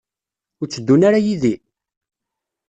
[0.61, 1.55] Ur tteddun ara yid-i?